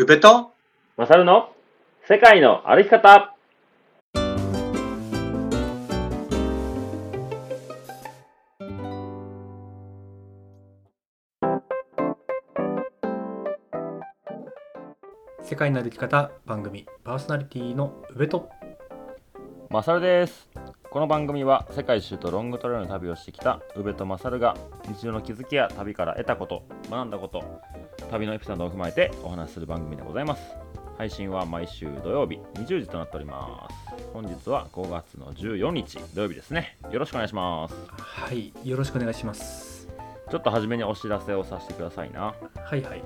[0.00, 0.52] 宇部と
[0.96, 1.50] マサルの？
[2.06, 3.34] 世界の歩き方。
[15.42, 18.48] 世界の歩き方番組パーソナリティの宇部と。
[19.68, 20.48] マサルです。
[20.92, 24.56] この番組は世界一周とロングトレイルの旅をしてきた宇部とマサルが
[24.86, 27.42] 日常の気づきや旅から得たこと学んだこと
[28.10, 30.42] 旅のエピソードを踏まえてお話しする番組でございます。
[30.96, 34.04] 配信は毎週土曜日20時となっております。
[34.12, 36.78] 本日は5月の14日土曜日ですね。
[36.90, 37.74] よろしくお願いします。
[37.98, 39.88] はいよろしくお願いします。
[40.30, 42.82] ちょっと初めにお知らせをさせてくださいなはい。
[42.82, 43.02] はい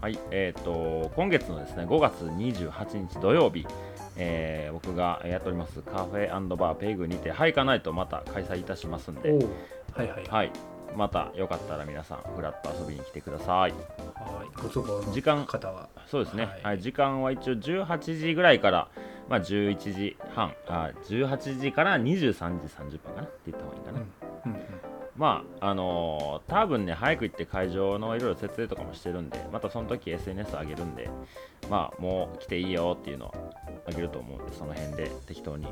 [0.00, 3.66] はい、えっ、と、今月のですね、5月28日土曜日、
[4.16, 9.32] えー僕がやっておりますカフェバーペグにて、ハイカナイトまた開催いたしますんで、
[9.94, 10.24] はいはい。
[10.28, 10.52] はい、
[10.94, 13.48] またよかったら皆さん、フラッと遊びに来てください。
[13.54, 13.72] はい。
[14.62, 15.88] ご都方は。
[16.06, 16.62] そうですね、はい。
[16.62, 18.88] はい、時間は一応18時ぐらいから、
[19.28, 23.22] まあ、11時半、あ18時から23時30分かな？
[23.22, 23.98] って言った方がいいかな。
[23.98, 24.52] うん。
[24.52, 24.60] うん
[25.16, 31.08] まああのー多分ね早く行って会場のいろいろ設営とかもしてるんでまたその時 SNS 上げるんで
[31.70, 33.54] まあもう来ていいよっていうのを
[33.88, 35.66] あげると思うんでその辺で適当に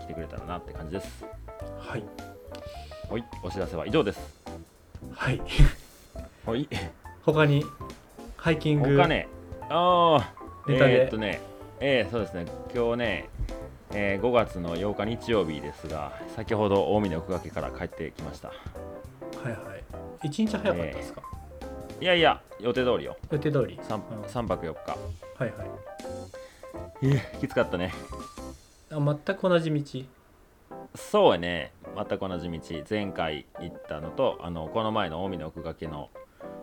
[0.00, 1.24] 来てくれたらなって感じです。
[1.80, 2.04] はい。
[3.10, 3.24] はい。
[3.42, 4.45] お知らせは以上です
[5.16, 5.40] はい。
[6.44, 6.68] はい。
[7.24, 7.64] 他に
[8.36, 8.96] ハイキング。
[8.96, 9.28] 他ね。
[9.68, 10.34] ああ
[10.68, 11.04] えネタで。
[11.04, 11.40] ー、っとね。
[11.80, 12.46] えー、そうですね。
[12.74, 13.28] 今日ね
[13.92, 18.48] えー5月の8日日曜日ですが先ほど近江の奥掛から帰ってきました。
[18.48, 18.54] は
[19.44, 19.52] いは
[20.22, 20.26] い。
[20.26, 21.22] 一日早かったですか、
[22.00, 23.16] いやいや予定通りよ。
[23.30, 23.78] 予定通り。
[23.82, 24.22] 3, うん。
[24.22, 24.90] 3泊4日。
[25.38, 25.68] はいはい。
[27.02, 27.92] えーきつかったね。
[28.90, 30.04] あ全く同じ道。
[30.94, 32.84] そうやね全く同じ道。
[32.88, 36.10] 前回行ったのとあのこの前の近江の奥掛けの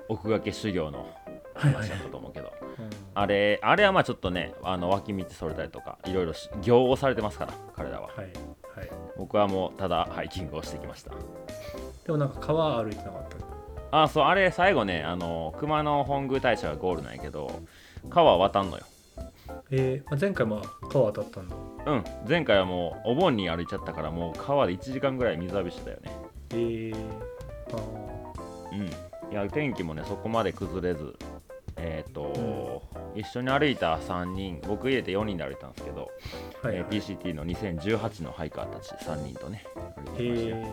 [0.07, 1.07] 奥掛け修行の
[1.55, 2.89] はいはい話だったと思うけど、うん。
[3.13, 8.07] あれあれはまあちょっとねあの脇道それたりとかいろいろし行をされてますから彼らは。
[8.07, 8.17] はい
[8.75, 8.89] はい。
[9.17, 11.11] 僕はもうただハイキングをしてきました。
[12.05, 13.27] でもなんか川歩いてなかっ
[13.91, 14.03] た？
[14.03, 17.61] あそうあれ最後ねあの熊野本宮大社がゴールなんやけど
[18.09, 18.83] 川渡んのよ。
[19.69, 21.55] えーまあ、前回も川渡ったんだ
[21.85, 22.03] うん。
[22.27, 26.11] 前回はもうお盆に歩いちゃったからもう川で1時間ぐらい水浴びしてたよね。
[26.51, 26.95] えー、
[27.73, 28.33] あ
[28.71, 31.15] うん、いや天気もねそこまで崩れず
[31.75, 32.83] えっ、と、
[33.15, 39.65] 一緒に歩いた3人僕入れて4人で歩いたんですけど、ーはい、えはいー PCT の2018のハイカーたち3人とね
[40.05, 40.55] 歩いてきましたよ。
[40.55, 40.71] へえ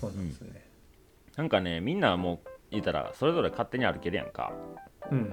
[0.00, 0.70] そうなんですね。
[1.36, 2.40] なんかねみんなも
[2.72, 4.52] ういたらそれぞれ勝手に歩けるやんか、
[5.10, 5.32] うん。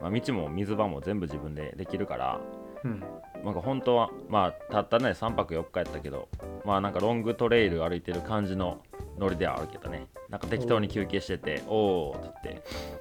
[0.00, 2.40] まあ、道も水場も全部自分でできるから
[2.86, 3.44] うん。
[3.44, 6.28] なんか本当はまあたったね3泊4日やったけど
[6.64, 8.82] まあなんかロングトレイル歩いてる感じの
[9.18, 10.06] ノリでは歩けたね。
[10.28, 12.96] なんか適当に休憩してて「おー」って言って。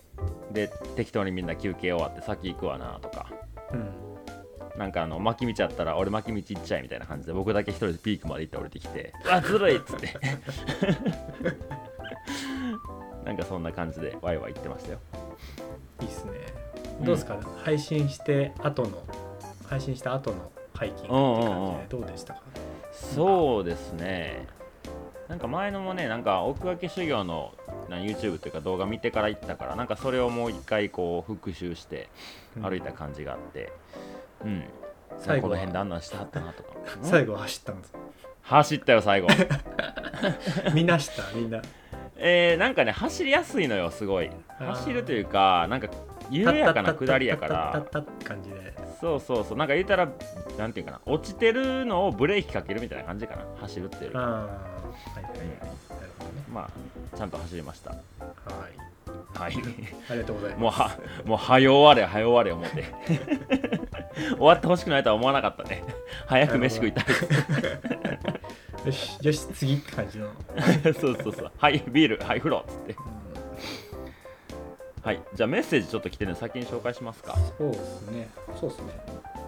[0.53, 3.27] で適当にみんな休憩終わって先行くわなとか。
[3.73, 3.89] うん。
[4.79, 10.09] なんかあの巻き道あったら俺巻き道行っちゃえみたいな感じで僕だけ一人でピークまで行って降りてきて「うわずるい!」っつって。
[13.25, 14.99] なんかそんな感じでワイワイ行ってましたよ。
[16.01, 16.31] いいっすね。
[16.99, 17.05] うん。
[17.05, 19.01] どうですか、配信して後の
[19.69, 22.41] 配信した後のハイキングって感じでどうでしたか、
[22.91, 24.47] そうですね。
[25.27, 27.53] なんか前のもねなんか奥掛け修行の
[27.89, 32.09] な YouTube というか動画見てから行ったからなんかそれをもう一回こう復習して
[32.61, 33.71] 歩いた感じがあって
[34.43, 34.63] うん、
[35.17, 35.55] 最後は？
[35.55, 36.69] この辺であんなんしてはったなとか。
[37.01, 37.09] うん。
[37.09, 37.93] 最後は走ったんです
[38.43, 39.27] 走ったよ最後。
[40.75, 41.23] みんなした？
[41.33, 41.61] みんな。
[42.17, 44.29] えー、なんかね走りやすいのよすごい。
[44.59, 45.87] 走るというかなんか
[46.29, 47.85] 緩やかな下りやから。
[48.99, 49.57] そうそうそう。
[49.57, 50.09] なんか言ったら
[50.57, 51.01] なんていうかな。
[51.05, 53.45] 落ちてるのをブレーキかけるみたいな感じかな。
[53.61, 55.47] 走るっていうああかはいはいはい。
[55.47, 55.69] なる
[56.19, 56.43] ほどね。
[56.53, 56.61] ま
[57.13, 57.91] あちゃんと走りました。
[57.91, 57.99] はい。
[59.33, 59.53] はい。
[60.09, 60.61] ありがとうございます。
[60.61, 62.83] もうはもう早終われ早終われ思って。
[64.37, 65.83] 終わってほしくないとは思わなかったね。
[66.25, 67.05] 早く飯食いたい。
[68.85, 70.29] よしよし次って感じの、
[70.93, 71.51] そうそうそう。
[71.57, 72.95] はいビールはい風呂っつって
[75.05, 75.21] はい。
[75.35, 77.35] じゃあメッセージちょっと来てるの先に紹介しますか。
[77.59, 78.27] そうですね。
[78.59, 78.85] そうですね。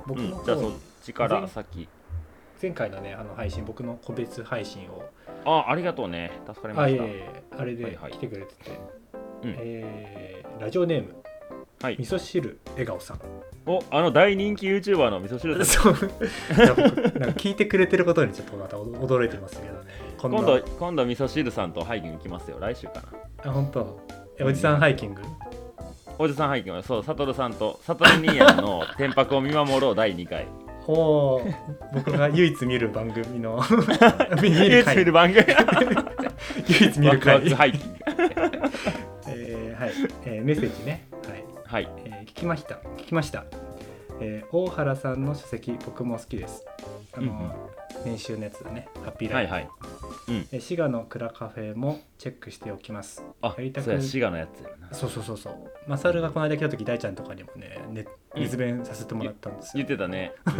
[0.06, 0.30] 僕うん。
[0.30, 0.72] の方に、じゃあそっ
[1.02, 1.90] ちから先。
[2.62, 5.10] 前回のねあの配信僕の個別配信を。
[5.46, 6.31] あありがとうね。
[6.48, 7.04] 助かりました。
[7.04, 8.12] あいえあれではいはい。
[8.12, 8.72] 来てくれてて、
[9.44, 9.56] うん。
[9.58, 11.16] えーラジオネーム
[11.81, 11.96] はい。
[12.00, 13.20] 味噌汁笑顔さん。
[13.66, 15.96] おあの大人気 YouTuber の味噌汁さん。
[15.98, 16.10] そう。
[17.20, 19.92] なんか聞いてくれてることにちょっとまた驚いてますけどね。
[20.20, 22.58] 今度今度味噌汁さんとハイキング行きますよ。
[22.60, 23.02] 来週か
[23.44, 23.50] な。
[23.50, 24.00] あ本当。
[24.40, 25.22] えおじさんハイキング、
[26.19, 30.48] おじさんハイキングそうサトルさんとサトル兄やんの 天白を見守ろう第2回。
[30.88, 31.42] おお
[31.94, 33.62] 僕が唯一見る番組の
[34.42, 35.46] 唯一見る番組。
[36.69, 37.98] 唯一見るワクワ回クハイキング
[39.28, 39.92] えーはい、
[40.25, 41.08] えーメッセージね。
[41.68, 41.84] はい。
[41.86, 41.90] はい。
[42.06, 42.75] えー来きました。
[42.98, 43.44] 聞きました、
[44.22, 46.66] えー大原さんの書籍僕も好きです。
[47.18, 47.69] あの、
[48.06, 48.88] うんうん年収のやつだね。
[49.04, 49.72] ハッピーライフ、はいはい。
[50.52, 53.24] えー滋賀のクラカフェもチェックしておきます。
[53.42, 54.94] あやりたくそうや滋賀のやつやな。
[54.94, 55.54] そうそうそうそう。
[55.88, 57.78] マサルがこの間来た時大ちゃんとかにもね
[58.36, 59.86] 水弁させてもらったんですよ。
[59.86, 60.56] 言ってたね、 は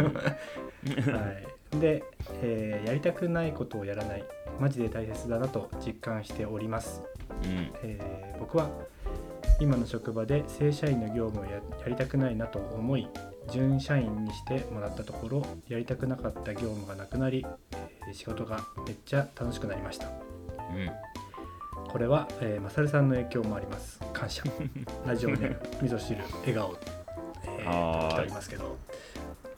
[1.74, 2.02] い、で、
[2.42, 4.24] えーやりたくないことをやらない。
[4.58, 7.02] マジで大切だなと実感しております、
[7.44, 7.72] うん。
[7.82, 8.70] えー僕は
[9.60, 13.08] 今の職場で正社員の業務をややりたくないなと思い
[13.50, 20.06] 準社員にしてもらったところやりたくなかった業務がなくなり、えー仕事がめっちゃ楽しくなりました。
[20.06, 20.90] うん。
[21.88, 24.00] これは、えー、マサルさんの影響もあります。
[24.12, 24.42] 感謝。
[25.06, 26.76] ラジオネーム味噌汁笑顔、
[27.44, 28.76] えー、来ておりますけど。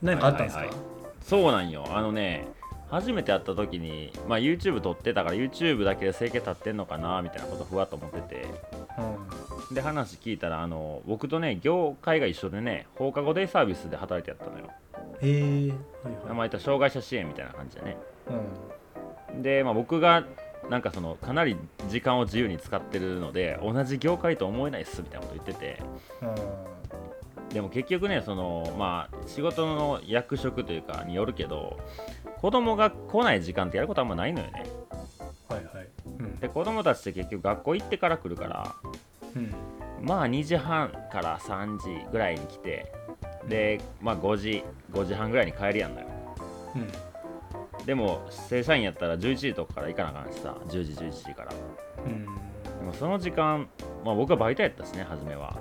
[0.03, 0.77] 何かあったんですか、はいはい。
[1.23, 1.87] そうなんよ。
[1.91, 2.49] あのね
[2.89, 8.47] 初めて会った時に、まあ、YouTube 撮ってたから YouTube だけで生計立ってんのかなみたいなことふわっと思ってて。
[8.99, 9.40] うん
[9.73, 14.71] で話聞いたらあの僕とね業界が一緒でね放課後デイサービスで働いてやったのよ。
[15.21, 17.97] えー、はいはい、まあ言ったら障害者支援みたいな感じでね。
[19.33, 19.43] うん。
[19.43, 20.25] で、まあ、僕が
[20.69, 21.57] なんかそのかなり
[21.89, 25.83] 時間を自由に使ってるので同じ業界と思えないっすみたいなこと言ってて。
[27.53, 31.81] でも結局ねそのまあ仕事の役職というかによるけど
[32.41, 34.65] 子供が来ない時間ってやることあんまないのよね。
[35.49, 35.89] はいはい。
[36.07, 36.37] うん。
[36.39, 38.93] で子供たちって結局学校行ってから来るからうん
[40.01, 42.93] まあ2時半から3時ぐらいに来て
[43.49, 46.07] でまあ5時5時半ぐらいに帰りやんのよ。
[46.77, 47.85] うん。
[47.85, 51.53] でも正社員やったら11時とかから行かなあかんしさ10時11時から。
[52.05, 52.25] うん。
[52.25, 53.69] でもその時間
[54.05, 55.57] まあ僕はバイトやったしね初めは。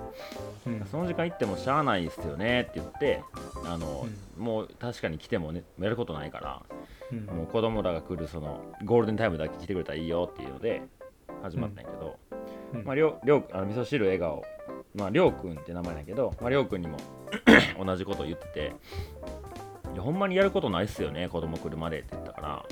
[0.66, 0.86] うん。
[0.90, 3.22] その時間行ってもしゃあないっすよねって言って
[3.66, 4.06] あの、
[4.38, 6.62] もう確かに来てもねやることないから
[7.12, 7.24] うん。
[7.36, 10.82] もう子供らが来るそのゴールデンタイムだけ来てくれたらいいよっていうので
[11.42, 12.18] 始まったんやけど、
[12.74, 12.84] うん。
[12.84, 14.44] まあ、りょうりょうあの味噌汁笑顔。
[14.94, 16.96] まありょうくんって名前なんやけど、まあ、りょうくんにも
[17.84, 18.72] 同じことを言ってて。
[19.92, 22.64] いやほんまにやることないっすよね子供来るまでって言ったから。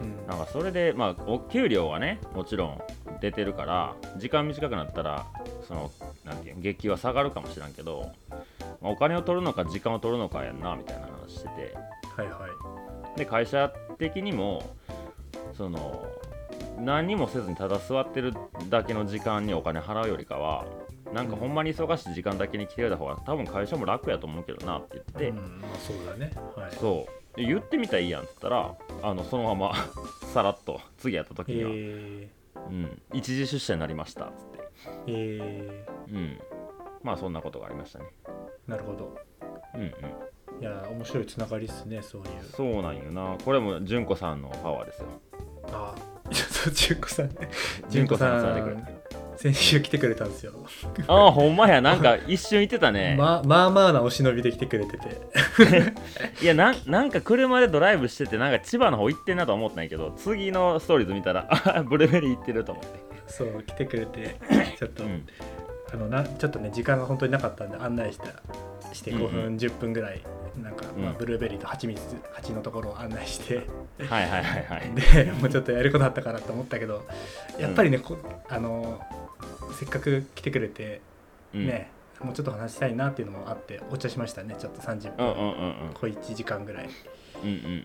[0.00, 0.26] うん。
[0.26, 2.82] なんかそれでまあお給料はねもちろん
[3.20, 5.26] 出てるから時間短くなったら
[5.62, 5.90] その
[6.24, 8.10] なんていうの月給は下がるかもしらんけど、
[8.80, 11.74] まあ、お金を取るのか時間を取るのかやんなみたいな話してて。
[12.16, 12.48] はいは
[13.14, 13.18] い。
[13.18, 14.62] で会社的にも
[15.54, 16.04] その
[16.78, 18.34] 何にもせずにただ座ってる
[18.68, 20.64] だけの時間にお金払うよりかは
[21.12, 26.32] なんかほんまに忙しい時間だけに来てくれた方が多分会社も楽やと思うけどなって言って、うんまあそうだね。
[26.56, 26.72] はい。
[26.76, 27.36] そう。
[27.36, 29.74] で言ってみたらいいやんって言ったらあのそのまま
[30.32, 34.58] さらっと次やった時には、えうん、一時出社になりましたっつって。
[34.58, 36.40] ー、えうん。
[37.02, 38.06] まあそんなことがありましたね。
[38.68, 39.16] ー、なるほど。
[39.74, 39.90] うんうん。
[40.60, 42.42] いや面白いつながりっすねそういう。
[42.42, 43.36] そうなんよな。
[43.44, 45.08] これも純子さんのパワーですよ。
[45.72, 46.05] あいやそう
[46.72, 47.50] 純子さんね。
[47.90, 48.96] 純子さん
[49.36, 50.52] 先週来てくれたんですよ、
[51.08, 51.80] ああほんまや。
[51.80, 55.20] なんか 一瞬言ってたね、ままあまあなお忍びで来てくれてて。
[56.42, 62.88] いやなんなんか車でドライブしててなんか千葉の方行ってんなとは思ってないけど次のストーリーズ見たらあ ブルーベリー行ってると思って。
[63.26, 64.36] そう来てくれて
[64.78, 65.26] ちょっと、うん。
[65.92, 68.26] あのなちょっとね時間が本当になかったんで案内した
[68.96, 70.22] して5うんう分、10分ぐらい
[70.62, 71.18] なんか、まあうん。
[71.18, 72.00] ブルーベリーと蜂蜜
[72.32, 73.66] 蜂のところを案内して
[74.08, 75.24] はいはいはいはい。
[75.24, 77.06] でもうちょっとやることあったかなと思ったけど
[77.58, 78.16] やっぱりね、こ
[78.48, 79.00] あの
[79.78, 81.00] せっかく来てくれて
[81.54, 81.66] うん。
[81.66, 81.90] ね、
[82.20, 85.94] もうちょっと話したいなっていうのもあってお茶しましたねちょっと30分、うんうんうんうん。
[85.94, 86.86] 小1時間ぐらい。
[86.86, 86.88] い
[87.42, 87.84] うんうん。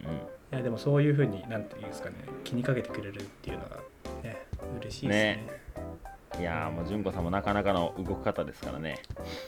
[0.52, 3.78] やでもそういうふうになんていうんですかね気にかけてくれるっていうのが
[4.24, 4.38] ね
[4.82, 5.24] 嬉しいですね。
[5.36, 5.46] ね。
[5.56, 5.61] うん
[6.40, 9.00] いやーもう純子さんもなかなかの動く方ですからね、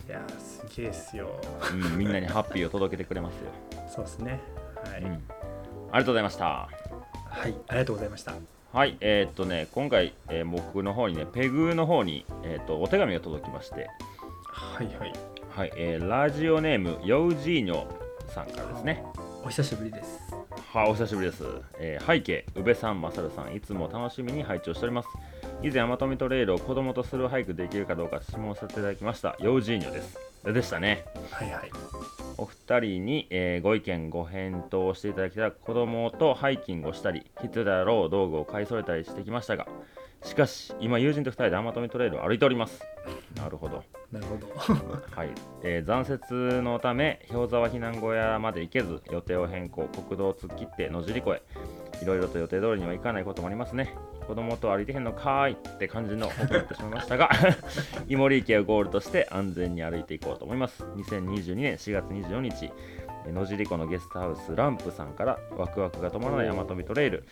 [0.08, 1.30] いやーすげえっすよ。
[1.72, 3.52] うん、みんなにハッピーを届けてくれますよ、
[3.88, 4.40] そうですね。
[4.92, 5.20] はい、うん、あり
[5.92, 6.46] がとうございました。
[6.46, 6.70] は
[7.48, 8.34] いありがとうございました。
[8.74, 13.90] はいえー、っとね今回、えー僕の方にねペグーの方に、えーっとお手紙が届きまして。
[14.46, 15.14] はいはい。
[15.50, 17.86] はい、えーラジオネームヨウジーニョ
[18.28, 19.04] さんからですね。
[19.44, 20.20] お久しぶりです。
[20.72, 21.44] はい、お久しぶりです。
[21.80, 25.10] えー背景、宇部さん、まさるさん、いつも楽しみに拝聴しております。
[25.62, 29.36] 以前、甘富とレールを子供とスルーハイクできるかどうか質問させていただきました。
[29.40, 30.18] ヨウジーニョです。
[30.46, 31.06] でしたね。
[31.32, 31.72] はいはい
[32.36, 39.68] お二人に、えーご意見、ご返答をしていただきたら、子供とハイキングをしたり、必要であろう道具を買い揃えたりしてきましたが、
[40.24, 42.82] しかし、今、友人と二人で甘富トレイルを歩いております。
[43.36, 43.84] なるほど。
[44.14, 44.48] なるほど
[45.10, 45.30] はい、
[45.64, 51.42] えー残雪のため氷沢避難小屋まで行けず予定を変更国道を突っ切って野尻湖へ
[52.04, 57.30] いろいろと予定通りにはいかないこともありますね子供と歩いてへんのかーいって感じのことになってしまいましたが
[58.08, 60.84] イモリ池をゴールとして安全に歩いていこうと思います。
[60.84, 62.72] 2022年4月24日
[63.26, 67.24] えー野尻湖のゲストハウスランプさんからワクワクが止まらない山飛びトレイル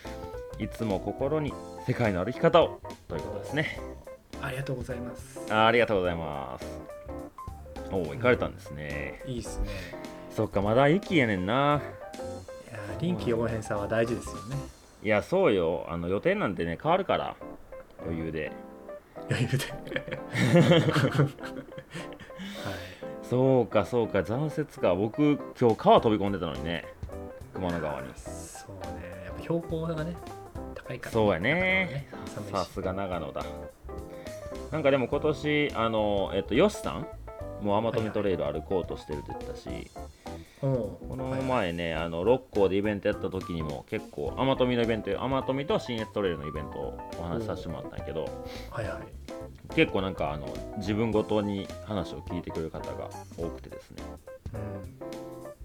[0.60, 1.54] いつも心に
[1.86, 3.80] 世界の歩き方をということですね。
[4.42, 5.42] ありがとうございます。
[5.50, 6.66] あーありがとうございます。
[7.92, 9.22] おお行かれたんですね。
[9.26, 9.68] いいっすね。
[10.30, 11.82] そっかまだ雪やねんな。
[12.70, 14.56] いやー臨機応変さは大事ですよね
[15.04, 15.86] いやそうよ。
[15.90, 17.36] あの予定なんてね変わるから。
[18.04, 18.52] 余裕で。
[19.30, 19.66] 余裕で。
[21.16, 21.30] はい。
[23.24, 24.24] そうかそうか。
[24.24, 24.94] 残雪か。
[24.96, 26.86] 僕今日川飛び込んでたのにね。
[27.54, 28.08] 熊野川に。
[28.16, 29.24] そうね。
[29.26, 30.16] やっぱ標高がね
[30.76, 31.54] 高いから、そうやね。
[31.54, 32.08] ね。
[32.52, 33.44] さすが長野だ。
[34.72, 37.08] なんかでも今年あのえっとヨシさん？
[37.62, 40.21] もう天富トレイル歩こうとしてるって言ってたし、おうこのはい
[40.62, 48.26] はい前ね、あの六甲でイベントやった時にも結構天富のイベント天富と新越トレイルのイベントをお話しさせてもらったんやけど
[48.70, 49.76] はいはい。
[49.76, 54.04] 結構なんかあの自分ごとに話を聞いてくれる方が多くてですね。
[54.54, 54.60] うん。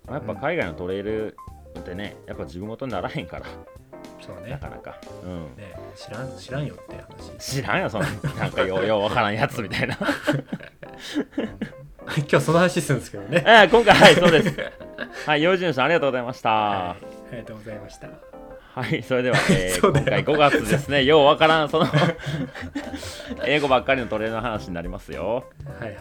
[0.07, 1.37] まあやっぱ海外のトレイル
[1.79, 3.47] ってねやっぱ自分ごとにならへんから。
[4.21, 4.51] そうね。
[4.51, 4.99] なかなか。
[5.25, 5.57] うん。
[5.57, 7.37] ね知らん知らんよって話。
[7.39, 9.99] 知らんよそんななんかよう ようわからんやつみたいな。
[12.17, 13.45] 今日その話するんですけどね。
[13.47, 14.86] あ今回はいそうです
[15.27, 16.51] はい用心さんありがとうございました。
[16.51, 18.09] はいありがとうございました。
[18.77, 21.87] はい、それでは、えー 今回5月ですね、ようわからん、その
[23.47, 25.45] 英語ばっかりのトレーの話になりますよ。
[25.81, 25.97] はいはい。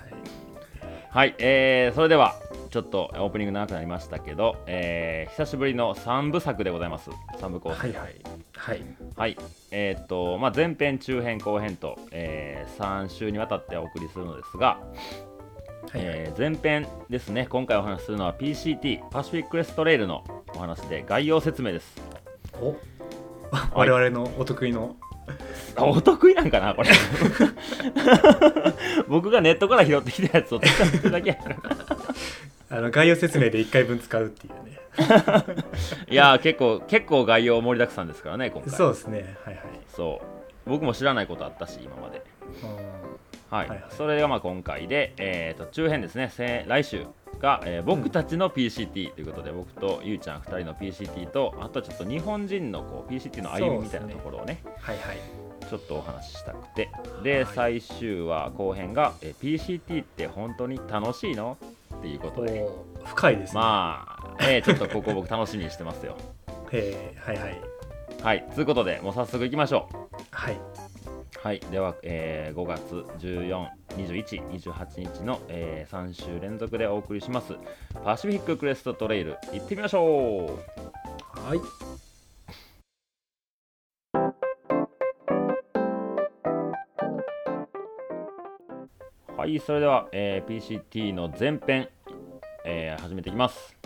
[1.09, 2.35] はい、えーそれでは、
[2.71, 7.09] ちょっとオープニング長くなりましたけど、えー久しぶりの3部作でございます。
[7.39, 7.75] 3部構成。
[7.75, 8.15] はいはい。
[8.57, 8.83] はい。
[9.15, 9.37] はい、
[9.71, 14.79] えーっと、まあ、前編、中編、後編と、え3週にわたってお送りするのですが、
[15.91, 16.17] はいはい。
[16.17, 20.23] えー前編ですね、今回お話しするのは PCT、パシフィックレストレイルの
[20.53, 21.95] お話で概要説明です。
[22.61, 22.75] お。
[23.73, 24.95] 我々のお得意の。
[25.77, 26.89] あお得意なんかなこれ。
[29.07, 31.57] 僕がネットから拾ってきたやつを使ってるだけやから。
[32.69, 34.79] あの概要説明で1回分使うっていうね。
[36.09, 38.71] いやー結構結構概要盛りだくさんですからね今回。
[38.71, 39.35] そうですね。
[39.45, 39.65] はいはい。
[39.87, 40.21] そ
[40.65, 40.69] う。
[40.69, 42.21] 僕も知らないことあったし今まで。
[42.63, 43.14] うん
[43.55, 43.91] はい、はいはい。
[43.91, 46.29] それがまあ今回で、えー、と中編ですね。
[46.33, 47.05] せ来週
[47.39, 55.17] が、えー僕たちの PCT ということで、僕とゆうちゃん2人の PCT とあとちょっと日本人のこう PCT の歩みみたいなところをねはいはい。
[55.69, 56.89] ちょっとお話ししたくて。
[57.23, 57.53] で、はい。
[57.55, 61.57] 最終話後編が、えー PCT って本当に楽しいの？
[61.97, 62.61] っていうことで。
[63.03, 63.59] お深いですね。
[63.61, 66.15] まあ、えーちょっとここ僕楽しみにしてますよ。
[66.71, 67.61] えーはいはい。
[68.23, 68.45] はい。
[68.55, 69.97] ということでもう早速いきましょう。
[70.31, 70.57] はい
[71.45, 77.53] はいでは、えー5月142128日の、え3週連続でお送りします
[78.03, 81.39] パシフィッククレストトレイル行ってみましょう。
[81.39, 81.59] はい。
[89.37, 91.89] はいそれでは、えー PCT の前編、
[92.65, 93.77] えー始めていきます。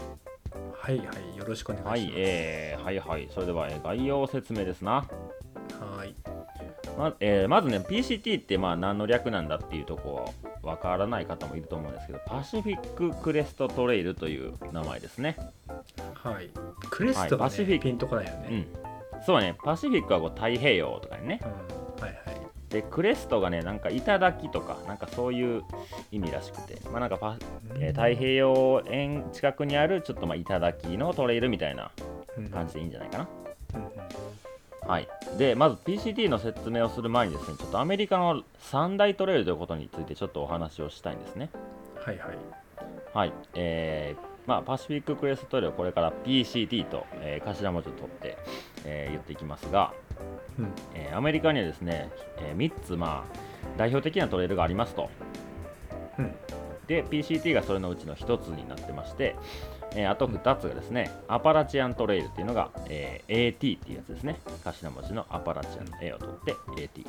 [0.82, 2.00] はいはいよろしくお願いします。
[2.00, 4.92] はい、えーはいはいそれでは、えー概要説明ですな。
[4.94, 5.49] はい
[7.00, 15.38] まえーまずね PCT ってまあ何の略なんだっていうとこわからない方もいると思うんですけどパシフィッククレストトレイルという名前ですね。
[16.14, 16.50] はい。
[16.90, 18.68] クレストが、ねはいパシフィックピンとこないよね。
[19.16, 19.24] うん。
[19.24, 19.56] そうね。
[19.64, 21.40] パシフィックはこう太平洋とかにね。
[21.42, 22.04] うん。
[22.04, 22.40] はいはい。
[22.68, 25.64] でクレストがねなんか頂とかなんかそういう
[26.12, 26.82] 意味らしくて。
[26.92, 27.38] まあなんかパ、
[27.76, 31.92] えー太平洋沿近くにあるちょっとまあ頂のトレイルみたいな
[32.52, 33.49] 感じでいいんじゃないかな、うんうん
[34.90, 41.52] はい、でまず PCT の説明をする前にですねちょっとアメリカの三大トレイルということについてちょっとお話をしたいんですね。
[42.04, 42.38] はいはい。
[43.14, 43.34] はい。
[43.54, 48.38] えーまあ、パシフィッククレストトレイルをこれから PCT と、えー頭文字を取って、
[48.84, 49.94] えー言っていきますが、
[50.58, 50.72] うん。
[50.96, 53.38] えーアメリカにはですね、え3つ、まあ、
[53.78, 55.12] 代表的なトレイルがありますと。
[56.18, 56.36] うん。
[56.88, 59.36] で PCT がそれのうちの1つになってまして、
[59.96, 64.40] えーあと2つがですね、アパラチアントレイルっていうのが、えー AT っていうやつですね。
[64.64, 67.06] 頭文字のアパラチアンの A を取って AT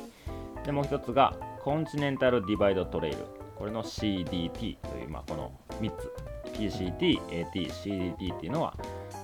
[0.65, 3.17] でもう1つがコンチネンタルディバイドトレイル。
[3.57, 6.11] これの CDT という、まあ、この3つ。
[6.53, 8.75] PCT、AT、CDT っていうのは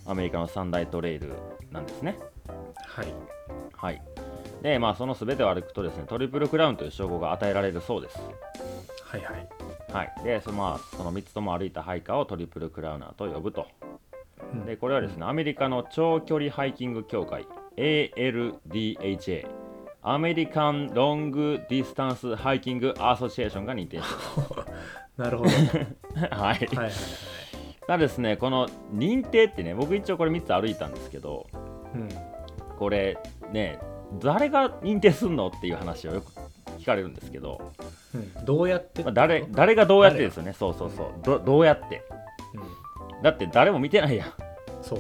[0.05, 1.33] アメリカの三大トレイル
[1.71, 2.17] なんですね。
[2.85, 3.07] はい。
[3.73, 4.01] はい。
[4.61, 8.17] でまあその全てを歩くとですねトリプルクラウンという称号が与えられるそうです。
[9.03, 9.49] はいはい
[9.91, 13.67] はい、でその,、まあ、その3つとも歩いたハイカーをトリプルクラウナーと呼ぶと。
[14.53, 14.65] うん。
[14.65, 19.47] でこれはですね、アメリカの長距離ハイキング協会 ALDHA
[20.01, 24.71] American Long Distance Hiking Association が認定して
[25.21, 25.49] なるほど。
[25.49, 26.59] はい。
[26.59, 26.67] る。
[26.77, 26.91] はい。
[27.87, 27.99] はい。
[27.99, 31.47] ですね、この認定ってね、僕一応これ3つ歩いたんですけど、
[31.93, 32.09] うん。
[32.77, 33.17] これ
[33.51, 33.79] ね、
[34.19, 36.31] 誰が認定すんのっていう話をよく
[36.79, 37.73] 聞かれるんですけど、
[38.17, 38.45] うん。
[38.45, 42.03] どうやってまあ、誰誰がどうやってですよね、そうそうそう、どどうやって。
[42.53, 43.21] うん。
[43.23, 44.33] だって誰も見てないやん。
[44.81, 44.99] そう。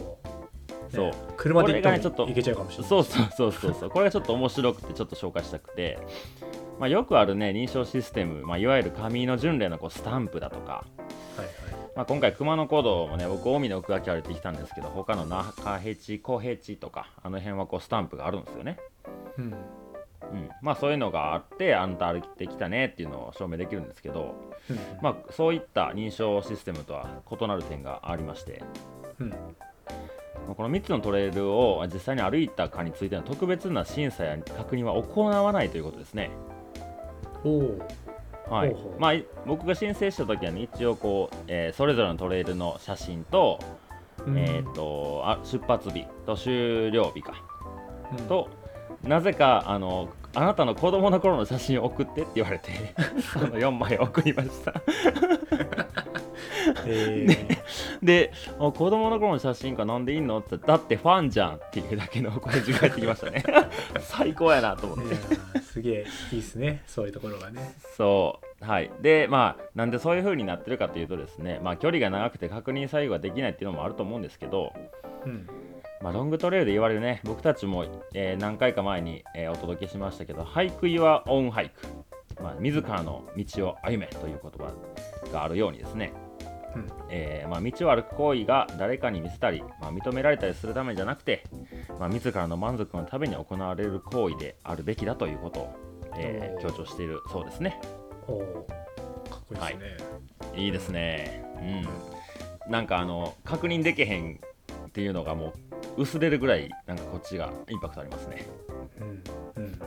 [0.93, 1.05] そう。
[1.07, 1.13] ね。
[1.37, 3.89] 車で行これがねちょっと行けちゃうかもしれないそうそうそうそうそう。
[3.89, 5.99] これがちょっと面白くてちょっと紹介したくて、
[6.79, 10.85] まあ、よくあるね認証システム、まあ、いわゆる紙の巡礼のこうスタンプだとか、
[11.95, 18.77] まあ、今回熊野古道もね僕近江の奥脇歩いてきたんですけど他の那覇平地小平地とかあの辺はこうスタンプがあるんですよね。
[19.37, 19.53] うん
[20.31, 24.35] うん、まあそういうのがあってあんた歩いてきたねっていうのを証明できるんですけど、
[24.69, 24.77] うん。
[25.01, 28.63] まあ、そういった認証システムとは異なる点がありまして
[29.19, 29.29] うん。
[29.29, 29.35] ま
[30.51, 36.31] あこの3つのトレイルを実際に歩いたかについての特別な審査や確認は行わないということですね。
[37.43, 37.87] おお
[38.49, 38.75] はい。
[38.97, 43.59] まあ、い僕が申請した時は、ね、一応こう、えーそれぞれのトレイルの写真と,、
[44.35, 47.33] えー、とあ出発日と終了日か。
[48.29, 48.49] と
[49.07, 52.71] なぜかあのあなたの子供の頃の写真を送ってって言われて
[53.33, 54.73] その4枚送りました。
[56.85, 57.57] え
[58.03, 63.43] であ子供の頃の写真かなんでいいのって言ったらだってファンじゃんっていうだけの声が返ってきましたね。
[63.99, 65.15] 最高やなと思って。
[65.61, 66.83] すげえいいっすね。
[66.87, 67.73] そういうところがね。
[67.95, 68.65] そう。
[68.65, 68.91] はい。
[69.01, 74.73] でまあなんでそういう風になってるかというとですねまあ距離が長くて確認作業ができないっていうのもあると思うんですけど
[75.25, 75.47] うん
[76.01, 84.73] まあ、ロングトレイルで言われるね僕たちも、えー何回か前に、えーお届けしましたけど俳句はオン俳句、まあ、自らの道を歩めという言葉
[85.31, 86.13] があるようにですね、
[86.75, 86.87] うん。
[87.09, 91.43] えーまあ、道を歩く行為が誰かに見せたり、まあ、認められたりするためじゃなくて、
[91.99, 95.75] まあ、自らの満足のために行われる行為であるべきだということを、
[96.15, 97.79] え強調しているそうですね。
[98.27, 98.67] おお
[99.29, 99.97] かっこいいですね、
[100.55, 100.67] い。
[100.67, 101.43] いですね。
[102.67, 102.71] うん。
[102.71, 104.39] なんかあの確認できへん
[104.87, 105.66] っていうのがもう
[105.97, 108.45] 薄れるぐらいなんかこっちがインパクトありますね。
[108.99, 109.79] うんうん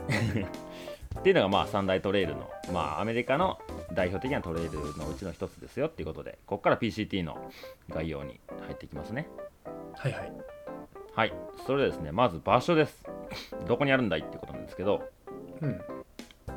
[1.19, 3.59] っていうのがまあ三大トレイルの、まあ、アメリカの
[3.93, 7.51] 代表的なトレイルのうちの一つですよっていうことでここから PCT の
[7.89, 9.27] 概要に入っていきますね。
[9.93, 10.31] はいはい。
[11.13, 11.33] はい。
[11.67, 13.03] それでですねまず場所です。
[13.67, 15.09] どこにあるんだいってことなんですけど
[15.61, 15.81] うん。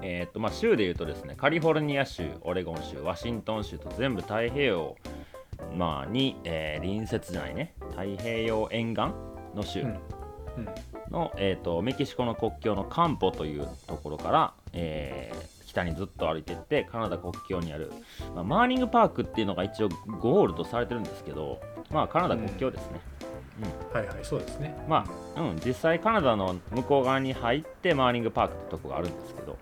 [0.03, 4.97] えーっとまあ州でいうとですねカリフォルニア州オレゴン州ワシントン州と全部太平洋、
[5.77, 7.75] まあ、に、えー隣接じゃないね。
[7.91, 9.89] 太平洋沿岸の州、うん。
[9.89, 9.99] うん。
[11.11, 17.91] の、えー、とメキシコの国境のカンポというところから、えー北にずっと歩いていってカナダ国境にある、
[18.35, 19.89] まあマーニングパークっていうのが一応
[20.21, 23.01] ゴールとされてるんですけど、まあ、カナダ国境ですね、
[23.93, 24.77] はいはいそうですね。
[24.89, 25.05] ま
[25.37, 29.59] あ、うん、実際カナダの向こう側に入ってマーニングパークってとこがあるんですけど、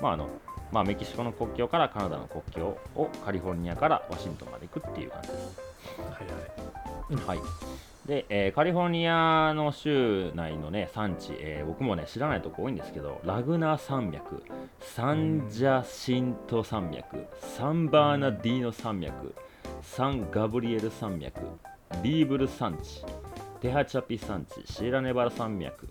[0.00, 0.28] まああの
[0.72, 5.60] まあ、メキシコの国境からカナダの国境をカリフォルニアからワシントンまで行くっていう感じです。
[6.00, 6.18] は
[7.20, 7.38] いはい。
[7.38, 7.46] はい。
[8.06, 14.42] で、えーカリフォルニアの州内のね、産地、えー僕もね、知らないとこ多いんですけど、ラグナー山脈、
[14.80, 19.34] サンジャシント山脈、サンバーナディーノ山脈、
[19.82, 21.40] サンガブリエル山脈、
[22.02, 23.04] リーブル山地、
[23.66, 25.88] テハチャピ山地、シエラネバラ山脈、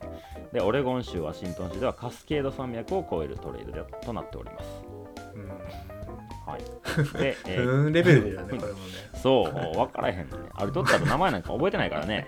[0.54, 4.68] で、オレゴン州、ワシントン州ではカスケード山脈を越えるトレイルでとなっております。
[5.36, 5.50] うん
[6.50, 6.62] はい。
[7.20, 8.86] で、えーうんレベルだよねこれもね
[9.22, 10.26] そう、分からへんね。
[10.54, 12.28] あれ取ったら名前なんか覚えてないからね。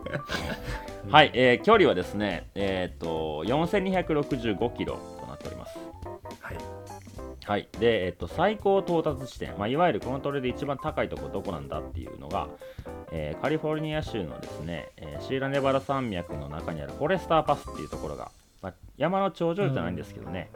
[1.10, 5.78] はい、えー距離はですね、えーっと、4265キロとなっております。
[7.44, 7.60] はい。
[7.62, 12.48] はい、で、えーっと、最高到達地点、まあ、いわゆるこのトレで一番高いところどこなんだっていうのが、
[13.10, 18.30] えーカリフォルニア州のですね、えーシーラネバラ山脈の中にあるフォレスターパスっていうところが、
[18.62, 20.50] まあ、山の頂上じゃないんですけどね、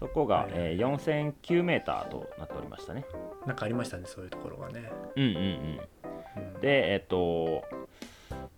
[0.00, 3.04] そこが、えー4009メーターとなっておりましたね。
[3.46, 4.90] なんかありましたねそういうところがね。
[5.16, 5.80] うんうんうん。
[6.54, 6.60] うん。
[6.60, 7.62] で、えっと、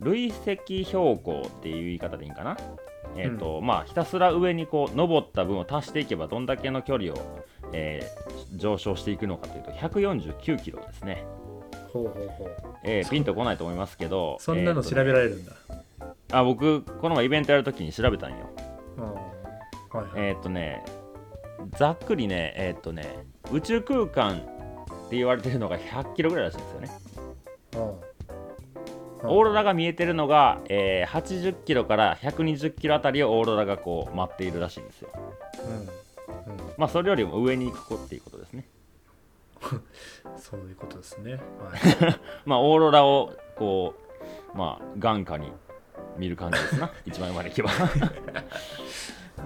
[0.01, 2.57] 累積標高っていう言い方でいいんかな？
[3.17, 7.17] えっと、まあ、ひたすら上にこう登った分を足していけば、どんだけの距離を、
[7.73, 8.27] えー
[8.57, 11.27] 上昇していくのかというと、149キロですね。
[11.93, 12.51] ほうほうほう
[12.85, 15.53] えーピンとこないと思いますけど、そんなの調べる、られるんだ、
[16.33, 18.37] あ、僕、この前イベントやるときに調べたんよ。
[19.93, 20.85] はいはい、えっとね、
[21.77, 26.91] ざっくりね、えっとね、宇宙空間って言われてるのが100キロぐらいらしいんですよね。
[29.29, 35.11] オーロラが見えてるのが、えー80キロから120キロあたりをオーロラがこう待っているらしいんですよ。
[35.65, 36.06] うん
[36.47, 38.67] うんまあそれよりも上に行くっていうことですね。
[40.39, 41.41] そういうことですねはい
[42.45, 43.95] まあオーロラをこ
[44.55, 45.51] うまあ眼下に
[46.17, 46.91] 見る感じですな。
[47.05, 47.71] 一番上まで行けば。
[47.71, 47.77] は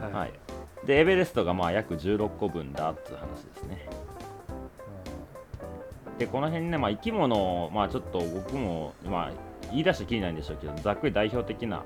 [0.09, 0.33] いはい。
[0.87, 3.89] でエベレストがまあ約16個分だっていう話ですね。
[6.19, 9.33] でこの辺ねまあ生き物まあちょっと僕もまあ
[9.71, 11.83] 言い出してきりないんでしょうけどざっくり代表的な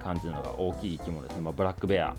[0.00, 2.14] 感じなのが大きい生き物ですね、まあ、ブラックベアっ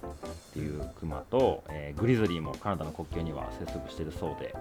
[0.54, 4.56] ていうクマと、えーグリズリーもカナダの国境には生息しているそうで。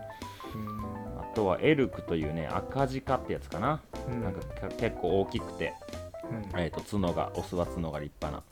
[0.54, 1.20] うん。
[1.20, 4.22] あとはエルクというね赤ジカってやつかな、うん。
[4.22, 5.74] なんかか結構大きくて、
[6.30, 6.60] うん。
[6.60, 8.44] えー、と角がオスは角が立派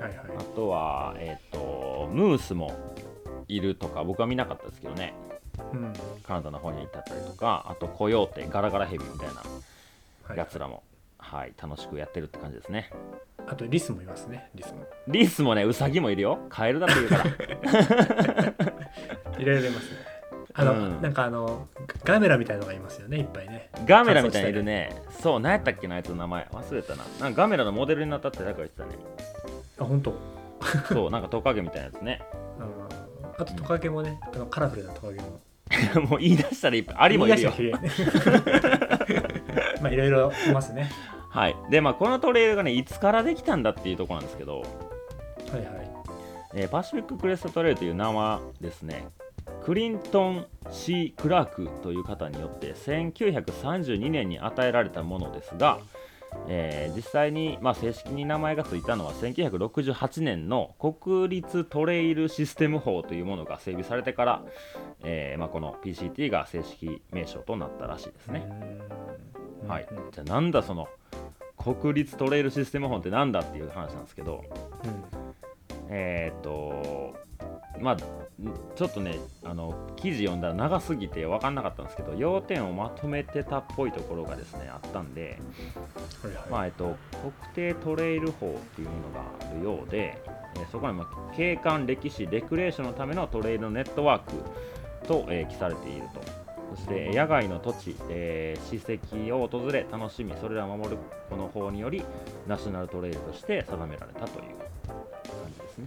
[0.00, 0.04] な。
[0.04, 0.26] はいはい。
[0.38, 2.72] あとは、えー、とムースも
[3.48, 5.14] いるとか僕は見なかったですけどね、
[5.72, 5.92] うん。
[6.22, 7.66] カナダの方に行ったりとか。
[7.68, 9.42] あとコヨーテガラガラヘビみたいな
[10.28, 10.38] はい。
[10.38, 10.82] やつらも、はい
[11.60, 12.90] 楽しくやってるって感じですね。
[13.46, 14.86] あとリスもいますねリスも。
[15.08, 16.38] リスもねウサギもいるよ。
[16.48, 17.24] カエルだって言うから。
[19.38, 19.96] いろいろいますね。
[20.54, 21.02] あの、うん。
[21.02, 21.68] なんかあの
[22.04, 23.70] ガメラみたいのがいますよねいっぱいね。
[23.84, 25.02] ガメラみたいにいるね。
[25.20, 26.48] そう何やったっけなあいつの名前。
[26.52, 27.04] 忘れたな。
[27.20, 28.96] なんかガメラのモデルになったって誰か言ってたね。
[29.78, 30.14] あ本当？
[30.88, 32.22] そうなんかトカゲみたいなやつね。
[32.60, 32.66] あ
[33.38, 35.40] あとトカゲもねあのカラフルなトカゲも。
[36.08, 37.52] もう言い出したらいっぱいアリもいるよ。
[39.80, 40.90] まあいろいろいますね
[41.34, 41.56] はい。
[41.68, 45.90] でまあこのトレイルがねいつからできたんだっていうところなんですけど、はいはい。
[46.54, 49.08] えーパシフィッククレストトレイルという名はですね
[49.64, 55.80] クリントン・ C・ クラークという方によって1932年に与えられたものですが、
[56.46, 64.42] えー実際に、まあ、正式に名前がついたのは1968年の国立トレイルシステム法というものが整備されてから、
[65.02, 68.46] えーまあ、この PCT が正式名称となったらしいですね。
[68.48, 69.86] うんはい。
[69.90, 70.88] うん、じゃあなんだその
[71.64, 74.44] 国立トレイルシステム法ってなんだっていう話なんですけど、
[75.88, 77.14] えーっと
[77.80, 85.40] まあんちょっとねあの記事読んだら長すぎて分かんなかったんですけど要点をまとめてたっぽいところがですねあったんで、
[86.22, 86.50] はいはい。
[86.50, 86.96] まあえっと、
[87.54, 90.22] 国定トレイル法っていうものがあるようで、
[90.56, 96.43] えーそこにまあ景観歴史レクレーションのためのトレイルのネットワークと、えー記されていると
[96.74, 100.98] そして野外の土地、えー史跡を訪れ楽しみそれらを守る
[101.30, 102.02] この法により
[102.46, 104.56] ナショナルトレイルとして定められたという
[104.88, 105.86] 感じですね。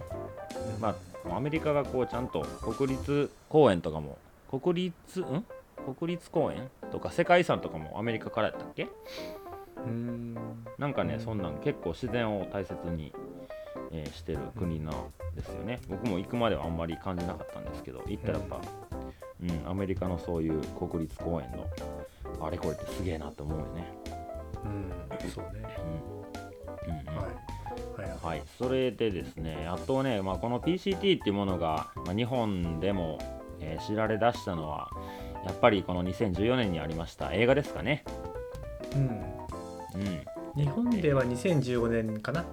[0.80, 0.96] ま
[1.30, 4.16] あ、アメリカがこうちゃんと国立公園とかも
[4.48, 5.44] 国立ん？
[5.98, 8.88] 国立公園とか世界遺産とかもアメリカからやったっけ？
[9.76, 10.34] うん。
[10.78, 11.20] なんかね、うん。
[11.20, 13.12] そんなん結構自然を大切に、
[13.92, 14.94] えーしてる国なん
[15.34, 15.80] ですよね。
[15.88, 18.60] 僕も行くまではあんまり感じなかったんですけど、行ったらやっぱ、
[19.42, 21.66] うん、アメリカのそういう国立公園の
[22.44, 23.92] あれこれってすげえなって思うよね。
[24.64, 25.64] うんそうね
[26.86, 27.26] うんうんうんはい
[27.96, 33.18] はいはいはい、それでですね、あとね、まあ、この PCT っていうものが、まあ、日本でも、
[33.60, 34.90] えー知られ出したのは、
[35.44, 38.04] やっぱりこの2014年にありました映画ですかね。
[38.94, 39.08] うん
[39.94, 40.62] うん。
[40.62, 42.44] 日本では2015年かな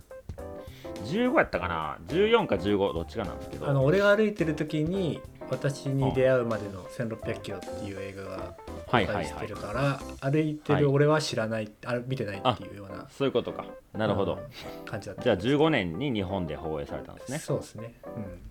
[1.05, 3.67] 15やったかな ?14 か15、どっちかなんですけど。
[3.67, 8.55] あの俺が歩いてる時に私に出会うまでの1600キロっていう映画が
[8.88, 9.55] はいはいはい公開してる。
[9.55, 10.81] から、歩いてはい。
[10.81, 13.65] る俺は知らない、あ見てないっていうようなそういうことか。
[13.93, 14.34] なるほど。
[14.34, 14.39] うん
[14.86, 17.39] 感じだったじゃあ15年に日本で放映されたんですね。
[17.39, 17.95] そうですね、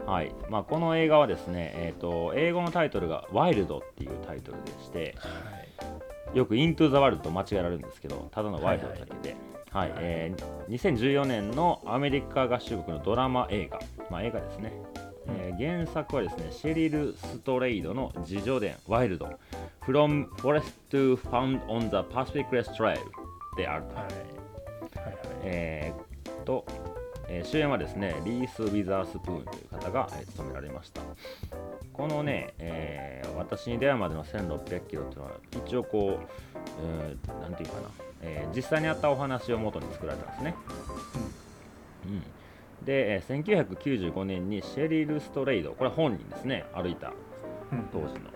[0.06, 0.34] はい。
[0.48, 5.28] まあ、この映画はですね、えー、と英語のタイトルが「ワイルド」っていうタイトルでしては
[6.34, 9.36] い、よく「イントゥ・ザ・ワールド」と間違えられるんですけどただのワイルドだけで、
[9.70, 13.80] はいはいえー2014年のアメリカ合衆国のドラマ映画、
[14.10, 14.72] まあ、映画ですね、
[15.28, 19.28] えー原作はですねシェリル・ストレイドの自叙伝「ワイルド。
[19.82, 22.98] From Forest to Found on the Pacific Crest Trail」
[23.56, 23.94] であると。
[23.94, 24.04] はい。
[24.04, 25.16] はいはい。
[25.44, 26.64] えーっと、
[27.28, 31.00] えー主演はですね、リース・ウィザースプーンという方が、えー務められました。
[31.92, 35.32] このね、えー私に出会うまでの1600キロっていうのは、
[35.66, 36.26] 一応こう、
[36.82, 37.88] えーなんていうかな、
[38.22, 40.54] えー実際にあったお話を元に作られたんですね。
[42.06, 47.12] うん、で、えー1995年にシェリル・ストレイド、これは本人ですね、歩いた
[47.72, 48.30] うん当時の。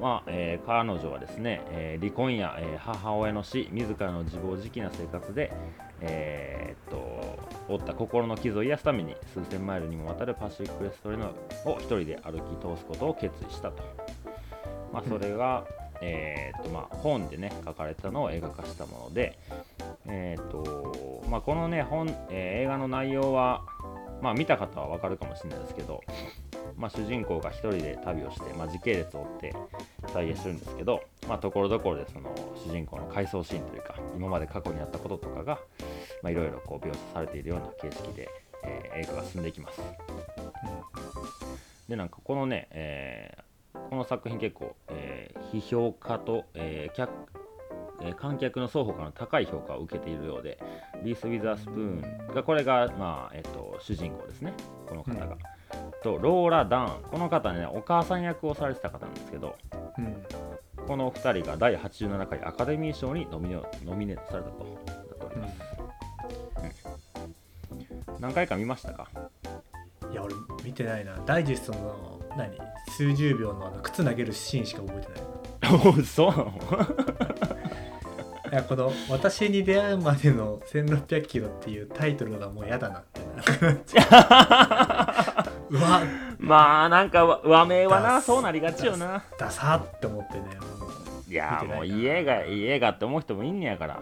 [0.00, 5.52] まあえー彼女はですね、えー離婚や、えー母親の死、自らの自暴自棄な生活で、
[6.00, 11.20] えーっと負った心の傷を癒すために数千マイルにもわたるパシフィックレストレー
[11.64, 13.82] トを一人で歩き通すことを決意したと。
[14.92, 15.64] まあ、それが、
[16.00, 19.38] えーっとまあ、本でね書かれたのを映画化したもので、
[20.08, 23.62] えーとまあ、このね本、えー映画の内容は、
[24.22, 26.02] まあ、見た方はわかるかもしれないですけど、
[26.76, 29.54] まあ、主人公が一人で旅をして、まあ、時系列を追って
[30.12, 31.02] 再現してるんですけど、
[31.40, 35.58] ところどころでその主人公の回想シーンというか今まで過去にあったこととかが
[36.30, 38.28] いろいろ描写されているような形式で、
[38.64, 39.80] えー映画が進んでいきます。
[41.88, 43.46] でなんかこのね、えー
[43.90, 46.96] この作品結構、えー批評家と、えー
[48.02, 50.58] えー観客の双方からの高い評価を受けているようで
[51.02, 51.74] リース・ウィザースプー
[52.30, 54.52] ンがこれが、まあえっと主人公ですね。
[54.86, 55.26] この方が。
[55.26, 55.38] うん。
[56.02, 59.56] とローラ・ダーンこの方ねお母さん役をされてた方なんですけど
[59.98, 60.22] うん。
[60.86, 64.64] この2人が第87回アカデミー賞にノミネノミネートされたと。
[64.64, 65.54] なっております、
[68.20, 69.08] 何回か見ましたか？
[70.12, 71.16] いや俺見てないな。
[71.26, 72.56] ダイジェストの何？
[72.90, 75.22] 数十秒のあの靴投げるシーンしか覚えてない。
[75.88, 76.52] おそう
[78.56, 84.06] やこの「私に出会うまでの1600キロ」っていうタイトルがもう嫌だなってな
[85.70, 86.00] うわ。
[86.38, 89.22] まあなんかわ和名はなそうなりがちよな。
[89.38, 90.44] ダサって思ってね
[91.28, 94.00] いやもういい映画いい映画って思う人もいんねやから。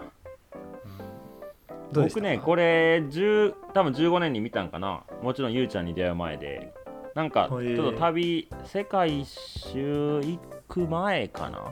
[1.91, 2.19] どうでした？
[2.19, 5.01] 僕ねこれ10多分15年に見たんかな。
[5.21, 6.73] もちろんゆうちゃんに出会う前で。
[7.15, 10.37] なんかちょっと旅世界一周行
[10.67, 11.59] く前かな。
[11.59, 11.65] うん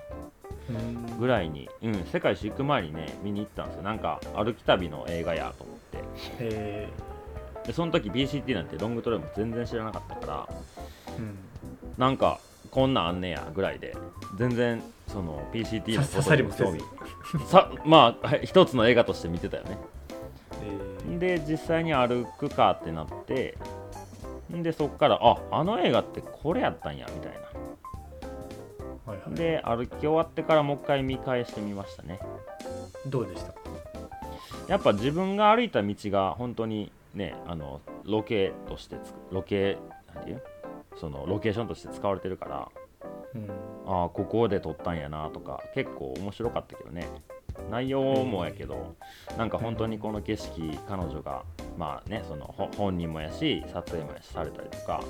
[1.19, 3.83] ぐらいに、うん、世界一周行く前にね見に行ったんですよ。
[3.83, 6.03] なんか歩き旅の映画やと思って。
[6.39, 6.89] え
[7.65, 11.37] でその時 BCT なんてロングトレイルも全然知らなかったからーうん。
[11.97, 12.39] なんか
[12.71, 13.95] こんなんあんねやぐらいで
[14.37, 16.79] 全然その PCT のさ刺さりもせず。
[17.49, 19.77] さまあはい一つの映画として見てたよね。
[20.61, 21.19] えー。
[21.19, 23.57] で実際に歩くかってなって
[24.49, 27.33] でそっからああの映画ってこれやったんやみたい
[29.13, 29.37] はいはない。
[29.37, 32.19] で歩き終わってからもう一回見返してみましたね。
[33.07, 33.53] どうでした？
[33.53, 33.59] か
[34.67, 38.97] やっぱ自分が歩いた道が本当にねあのロケとして
[39.31, 39.77] ロケ
[40.13, 40.41] なんていう？
[40.97, 42.69] そのロケーションとして使われてるから
[43.35, 43.49] うん。
[43.85, 47.07] ああここで撮ったんやなとか結構面白かったけどね
[47.69, 48.95] 内容もやけど、
[49.37, 51.43] なんか本当にこの景色彼女が
[51.77, 55.03] まあねそのほ本人もやし撮影もやしされたりとか、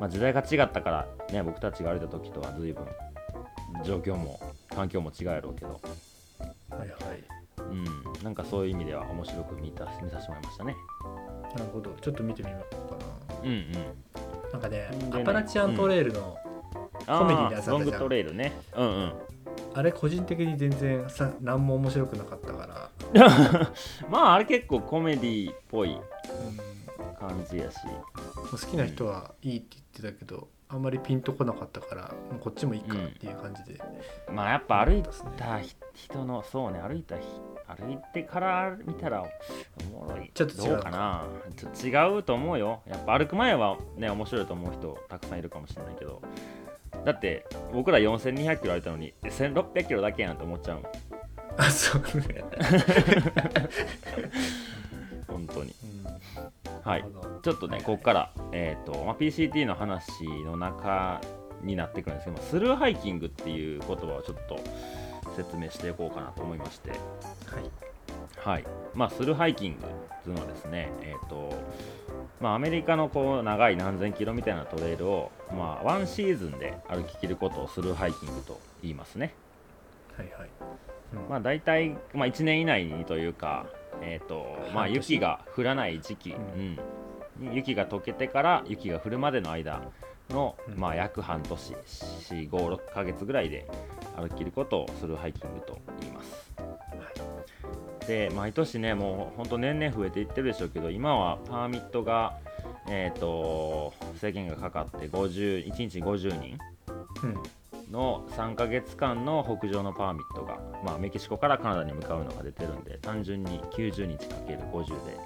[0.00, 2.86] まあ、時代が違ったからね僕たちが歩いた時とは随分
[3.84, 4.38] 状況も
[4.74, 5.80] 環境も違うやろうけど、
[6.70, 7.32] はいはい。
[7.58, 7.84] うん、
[8.22, 10.76] なんかそういう意味では面白く見た見させてもらいましたね。
[11.54, 11.90] なるほど。
[12.00, 12.96] ちょっと見てみようか
[13.42, 13.72] うんうん。
[13.72, 13.78] な
[14.52, 16.36] なんかねでねアパラチアントレイルの、
[17.06, 17.78] あコメディのやつあったじゃん。
[17.78, 18.52] ロングトレイルね。
[18.76, 19.12] うんうん
[19.74, 23.70] あれ個人的に全然さ何も面白くなかったから、
[24.10, 26.00] まああれ結構コメディっぽいうん
[27.28, 27.78] 感じやし。
[28.50, 33.80] 好きな人はいいって言ってたけどあんまりピンとこなかったからもうこっちもいいかっていう感じで、
[34.30, 35.02] まあやっぱ歩い
[35.36, 37.24] たひ人のそうね歩いたひ
[37.66, 39.24] 歩いてから見たら
[39.92, 40.30] おもろい。
[40.34, 41.24] ちょっと違うかな。
[41.56, 42.82] ちょっと違うと思うよ。
[42.86, 46.20] やっぱ歩く前はね面白いと思う人たくさんいるかもしれないけど
[47.04, 50.84] だって僕ら4200キロ歩いたのに1600キロだけやんって思っちゃうもん。
[51.58, 52.08] あそうね、
[55.28, 55.74] 本当に。
[55.84, 56.12] うん。
[56.82, 57.04] はい。
[57.42, 61.20] ちょっとね、ここから、えーとまあ、PCT の話の中
[61.62, 64.58] になってくるんですけど、スルーハイキングっていう言葉をちょっと
[65.36, 67.00] 説明していこうかなと思いまして、はい。
[68.36, 68.64] はい。
[68.94, 69.88] まあ、スルーハイキングっ
[70.22, 71.52] ていうのはですね、えーと
[72.42, 79.32] まあ、アメリカのこう長い何千キロみたいなトレイルを、まあ、ワンシーズンで歩き切ることをスルーハイキングと言いますね。
[80.16, 80.50] はいはい、
[81.14, 81.28] うん。
[81.30, 83.66] まあ、大体、まあ、1年以内にというか、
[84.00, 86.78] えーとまあ、雪が降らない時期、ううん。
[87.38, 89.80] に雪が溶けてから雪が降るまでの間
[90.28, 90.76] の、うん。
[90.76, 93.68] まあ、約半年456ヶ月ぐらいで
[94.16, 96.52] 歩き切ることをするハイキングと言います。
[98.06, 102.34] で毎年ねもう本当年々増えていってるでしょうけど今はパーミットが、
[102.88, 106.58] えー、と制限がかかって50 1日50人
[107.22, 107.42] うん。
[107.92, 115.18] の3ヶ月間の北上のパーミットが、まあ、メキシコからカナダに向かうのが出てるんで単純に90日かける50で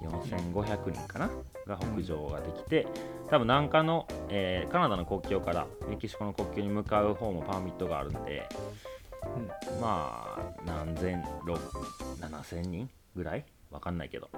[0.00, 1.30] 4500人かな
[1.66, 2.86] が北上ができて、
[3.28, 8.48] 多分南下の、えーカナダの国境からメキシコの国境に向かう方もパーミットがあるんで
[9.80, 11.56] まあ何千6
[12.20, 13.44] 7000人ぐらい？
[13.70, 14.28] わかんないけど。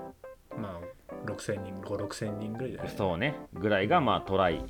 [0.56, 2.94] まあ6000人5 6000人ぐらいだね。
[2.96, 3.34] そうね。
[3.54, 4.64] ぐらいがまあトライ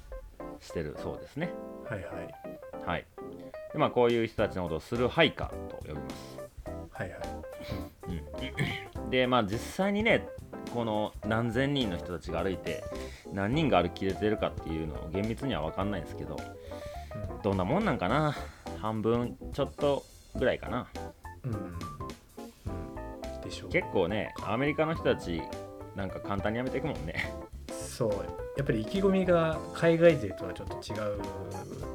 [0.61, 1.53] してるそうですね。
[1.89, 2.87] はいはい。
[2.87, 3.07] はい。
[3.73, 6.39] でまあこういう人たちのことをスルーハイカーと呼びます。
[6.93, 7.21] はいはい。
[9.05, 9.11] うん。
[9.11, 10.29] でまあ実際にね
[10.73, 12.83] この何千人の人たちが歩いて
[13.33, 16.37] 何人が歩きれてるかっていうのを厳密には分かんないんですけど
[17.43, 18.35] どんなもんなんかな
[18.83, 20.89] 半分ちょっとぐらいかな。
[21.45, 21.59] うん、うん。
[21.59, 23.71] うんでしょう。
[23.71, 25.41] 結構ねアメリカの人たち
[25.95, 27.33] なんか簡単にやめていくもんね。
[27.71, 28.11] そう。
[28.57, 31.21] やっぱり意気込みが海外勢とはちょっと違う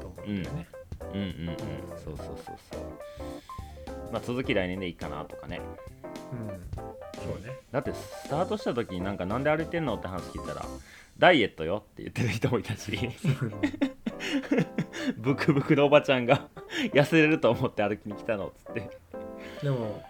[0.00, 0.68] と思うんだよね、
[1.14, 1.56] うんうんうん
[2.04, 2.80] そうそうそうそう。
[4.10, 5.60] まあ続き来年でいいかなとかね。
[6.32, 6.48] うん。
[7.22, 7.58] そうね。
[7.70, 10.64] だってスタートした時になんかなんで歩いてんのって話聞いたら
[11.18, 12.98] ダイエットよって言ってる人もいたし。
[15.16, 16.48] ブクブクのおばちゃんが
[16.92, 18.90] 痩せれると思って歩きに来たのっつって。
[19.62, 20.02] でも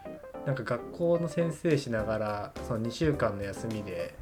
[0.47, 4.15] なんか学校の先生しながらその2週間の休みで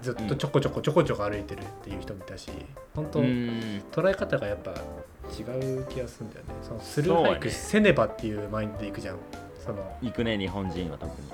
[0.00, 2.50] ずっとちょこちょこちょこちょこ歩いてるっていう人もいたし
[2.94, 3.82] 本当、うーん。
[3.90, 5.42] 捉え方がやっぱ違
[5.78, 6.54] う気がするんだよね。
[6.62, 9.18] そのスルーハイクせねばっていうマインドで行くじゃん。
[9.64, 11.28] その行くね日本人は特に。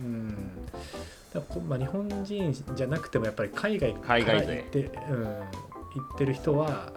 [0.00, 0.66] うん。
[0.66, 4.78] だからこまあ、日本人じゃなくてもやっぱり海外から海外勢行って,、
[5.10, 5.44] うん、行
[6.14, 6.92] ってる人は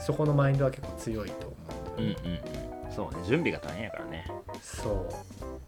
[0.00, 1.72] そこのマインドは結構強いと思う。
[1.74, 2.92] んうんうんうん。
[2.92, 4.26] そうね準備が大変やからね。
[4.62, 4.94] そう、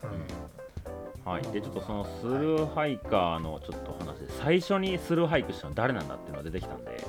[0.06, 1.42] うんはい。
[1.52, 7.04] でちょっとそのスルーハイカーのちょっと話で最初にスルーハイクしたの誰なんだっていうのが出てきたんで。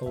[0.00, 0.08] おお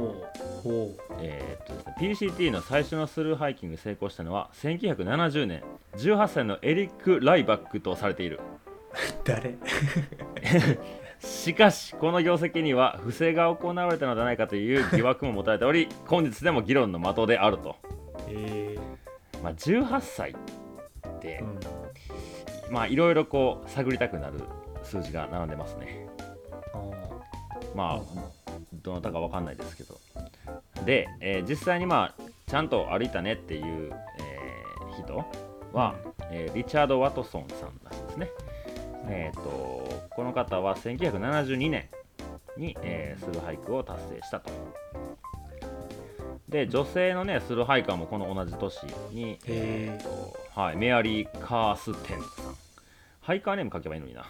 [0.66, 5.62] おえーっとですね、PCT の最初のスルーハイキング成功したのは1970年
[5.98, 8.40] 18歳のエリック・ライバックとされている。
[9.26, 9.56] 誰？
[11.20, 17.76] しかしこの業績には不正が行われたのではないかという疑惑も持たれており本日でも議論の的であると、
[18.28, 18.78] え
[19.44, 21.44] まあ、18歳っーて
[22.70, 24.42] うん、まあいろいろこう探りたくなる
[24.84, 26.08] 数字が並んでますね。
[26.74, 26.80] あ
[27.76, 28.02] まあ
[28.74, 30.00] どなたかわかんないですけど。
[30.86, 35.26] で、えー実際にまあちゃんと歩いたねっていう、えー人
[35.74, 35.96] は、
[36.30, 38.30] えーリチャード・ワトソンさんらしいですね。
[39.06, 41.90] えー、とこの方は1972年
[42.58, 44.50] に、えースルーハイクを達成したと
[46.54, 50.04] で女性のねスルーハイカーもこの同じ年に、へー。
[50.04, 52.56] とはい、メアリー・カーステンさん。
[53.22, 54.24] ハイカーネーム書けばいいのにな。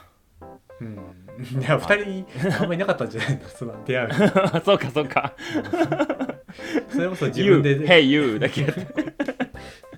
[0.79, 0.95] うん。
[0.95, 2.25] いや二人
[2.61, 3.47] あんまりいなかったんじゃないの？
[3.49, 4.09] その出会う。
[4.63, 5.33] そうかそうか。
[6.89, 8.81] それこそ自 You 分で Hey You だけやって。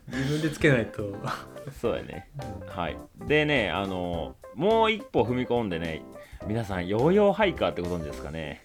[0.07, 1.19] 自分でつけないと、うん
[1.79, 2.31] そうやね。
[2.67, 2.97] はい。
[3.27, 6.01] でねあのもう一歩踏み込んでね
[6.47, 8.63] 皆さんヨーヨーハイカーってご存知ですかね？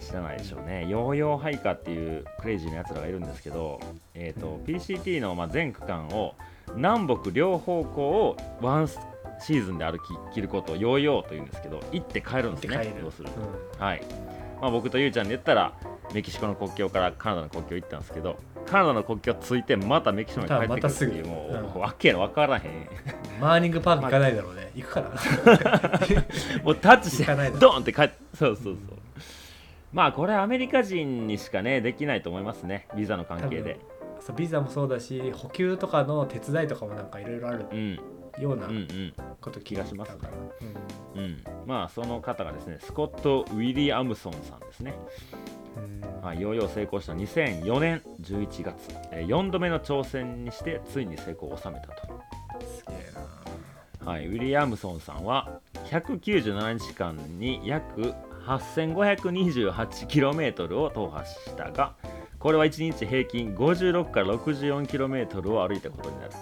[0.00, 0.86] 知らないでしょうね。
[0.88, 3.80] ヨーヨーハイカーっていうクレイジーなやつらがいるんですけど、
[4.14, 6.34] えー PCT のまあ全区間を
[6.74, 10.02] 南北両方向をワンシーズンで歩き
[10.34, 12.94] 切ることをヨーヨーというんですけど行って帰るんですね。
[13.10, 13.34] するに。
[13.34, 13.84] うん。
[13.84, 14.02] はい、
[14.60, 15.72] まあ、僕とゆうちゃんで言ったら
[16.14, 21.80] メキシコの国境からカナダの国境行ったんですけどカナダの国境ついてまたメキシコに帰ってくるっていうもう、うん。
[21.80, 22.88] わけのわからへん。
[23.40, 24.70] マーニングパーク行かないだろうね。
[24.74, 25.08] 行くから。
[26.62, 27.24] もうタッチして
[27.58, 29.01] ドーンって帰ってそうそうそう
[29.92, 32.88] まあこれはアメリカ人にしかねできないと思いますね。
[32.96, 33.78] ビザの関係で。
[34.20, 38.00] そうビザもそうだし補給とかの手伝いとかもなんかいろいろあるうん。
[38.40, 39.12] ようなうんうん。
[39.40, 40.30] こと聞いたから、
[41.14, 41.44] うん。
[41.66, 44.94] まあその方がですねスコット・ウィリアムソンさんですね。
[45.76, 45.84] うん。
[46.04, 48.74] うんはい、ヨーヨー成功した2004年11月、
[49.10, 52.06] えー4度目の挑戦にしてついに成功を収めたと、
[52.64, 53.12] すげえ
[54.04, 54.12] な。
[54.12, 58.14] はい、ウィリアムソンさんは197日間に約
[58.46, 61.94] 8528km を踏破したが
[62.38, 66.32] これは1日平均56から 64km を歩いたことになる。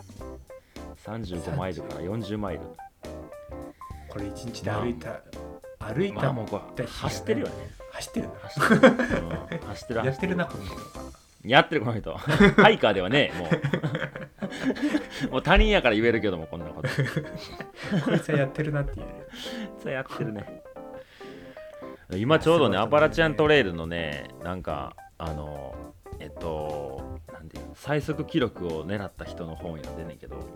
[1.05, 2.61] 35マイルから40マイル。
[4.09, 5.21] これ一日で歩いた、
[5.79, 7.53] 歩いた、まあもうこれだ日がね走ってるよね。
[7.93, 8.91] 走ってるな走ってる、うん
[9.69, 10.05] 走ってる。
[10.07, 10.79] やってるな走この人。
[11.49, 12.15] やってるこの人。
[12.17, 13.51] ハイカーではねも
[15.29, 15.31] う。
[15.33, 16.89] もう他人やから言えるけどもこんなこと。
[16.89, 16.95] こ
[18.15, 19.07] いつはやってるなって いう
[19.79, 20.60] それやってるね
[22.17, 25.75] 今ちょうどねアパラチアントレイルのねなんかあの
[26.19, 30.49] えっとなんていうの最速記録を狙った人の本読んでんねんけどはいは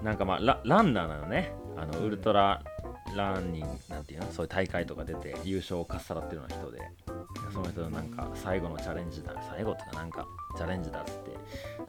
[0.00, 1.52] い、なんかまあラランナーなのね。
[1.74, 2.62] あのウルトラ
[3.16, 6.78] ランニングなんていうのそういう大会とか出て優勝をかっさらってるような人で
[7.52, 11.32] その人のなんか最後のチャレンジだ最後っていうかなんかチャレンジだっつって。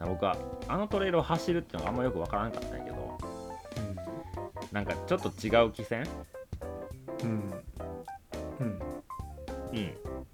[0.00, 0.36] 僕は
[0.68, 3.18] あのトレイルを走るっていうのがあんまよくわからなかったんやけど
[4.72, 6.06] なんかちょっと違う気線
[7.22, 7.63] うんうん
[9.74, 9.78] うん。
[9.78, 10.24] うん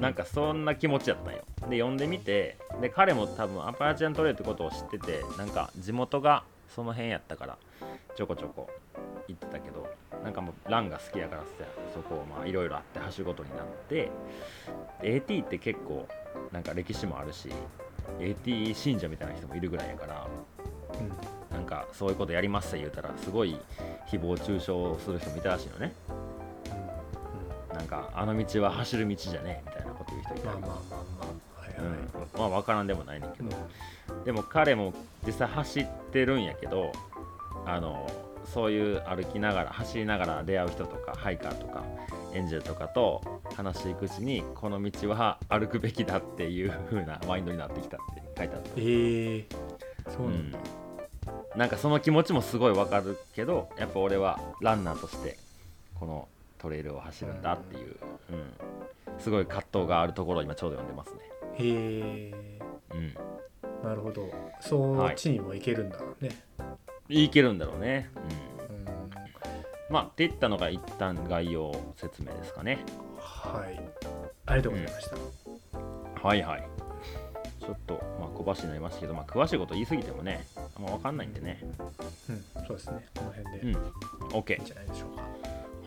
[0.00, 1.40] なんかそんな気持ちやったんよ。
[1.68, 7.58] で読んでみてで彼も多分アパラチアントレイルってことを知っててなんか地元がその辺やったから
[8.16, 8.68] ちょこちょこ
[9.26, 9.88] 行ってたけど
[10.22, 11.48] なんかもうランが好きやからさ
[11.94, 14.10] そこをまあいろいろあって走ることになって
[15.02, 16.06] で AT って結構
[16.52, 17.48] なんか歴史もあるし
[18.20, 20.26] AT 信者みたいな人もいるぐらいやから
[21.50, 23.58] なんかそういうことやりますって言うたらすごい
[24.10, 25.92] 誹謗中傷する人もいたらしいのね
[27.88, 30.44] かあの道は走る道じゃねえみたいなこと言う人いたり。
[30.44, 30.76] まあまあまあ
[31.20, 31.98] まあはいはい、
[32.34, 33.54] うん、まあ分からんでもないねんけど、うん
[34.24, 34.92] でも彼も
[35.26, 36.92] 実際走ってるんやけど
[37.66, 38.10] あの
[38.52, 41.84] そういう歩きながら走りながら出会う人とかハイカーとか
[42.32, 48.68] エンジェルとかと話していくうちにこの道は歩くべきだっていう風なマインドになってきたって書いてあった。
[48.76, 49.44] えー、
[50.08, 55.36] そううなんだ、ん、なんかその気持ちもすごいわかるけどやっぱ俺はランナーとして
[55.98, 57.96] このトレイルを走るんだっていう、
[58.30, 61.20] うん、すごい葛藤があるところを今ちょうど読んでますね。
[61.54, 62.58] へえ。
[62.94, 63.14] うん。
[63.82, 64.28] なるほど。
[64.60, 66.30] そっちにも行けるんだね、
[67.08, 68.10] いけるんだろうね。
[68.16, 68.76] うん。
[68.76, 68.86] うん。
[69.88, 72.84] まあ、っていったのが一旦概要説明ですかね。
[73.18, 73.80] はい。
[74.46, 75.16] ありがとうございました、
[76.26, 76.68] はいはい。
[77.60, 81.62] ちょっと、まあ、小走りになりましたけど、まあ、詳しいこと言い過ぎてもね、あんま分かんないんでね。
[82.28, 82.66] うん。
[82.66, 83.06] そうですね。
[83.16, 83.60] この辺で。
[83.60, 83.76] うん。
[84.28, 84.64] OK。
[84.64, 85.22] じゃないでしょうか、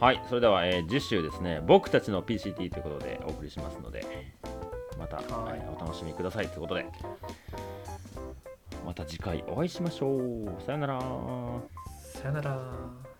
[0.01, 4.03] はい、それでは、えー次週ですね、僕たちの PCT ということでお送りしますので、
[4.97, 5.21] また、は
[5.55, 6.87] いえーお楽しみくださいということで、
[8.83, 10.59] また次回お会いしましょう。
[10.65, 10.99] さよなら。
[10.99, 13.10] さよなら